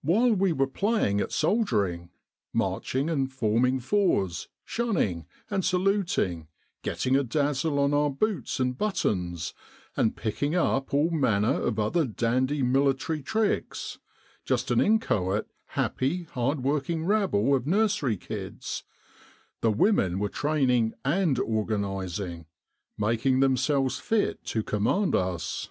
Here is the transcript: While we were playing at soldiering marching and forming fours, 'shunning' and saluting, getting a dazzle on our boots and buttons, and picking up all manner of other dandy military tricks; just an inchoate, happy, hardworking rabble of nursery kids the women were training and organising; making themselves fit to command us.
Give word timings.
While 0.00 0.32
we 0.32 0.52
were 0.54 0.66
playing 0.66 1.20
at 1.20 1.30
soldiering 1.30 2.08
marching 2.54 3.10
and 3.10 3.30
forming 3.30 3.80
fours, 3.80 4.48
'shunning' 4.64 5.26
and 5.50 5.62
saluting, 5.62 6.48
getting 6.82 7.14
a 7.16 7.22
dazzle 7.22 7.78
on 7.78 7.92
our 7.92 8.08
boots 8.08 8.60
and 8.60 8.78
buttons, 8.78 9.52
and 9.94 10.16
picking 10.16 10.54
up 10.54 10.94
all 10.94 11.10
manner 11.10 11.60
of 11.60 11.78
other 11.78 12.06
dandy 12.06 12.62
military 12.62 13.20
tricks; 13.20 13.98
just 14.46 14.70
an 14.70 14.80
inchoate, 14.80 15.44
happy, 15.66 16.22
hardworking 16.22 17.04
rabble 17.04 17.54
of 17.54 17.66
nursery 17.66 18.16
kids 18.16 18.84
the 19.60 19.70
women 19.70 20.18
were 20.18 20.30
training 20.30 20.94
and 21.04 21.38
organising; 21.38 22.46
making 22.96 23.40
themselves 23.40 23.98
fit 23.98 24.42
to 24.44 24.62
command 24.62 25.14
us. 25.14 25.68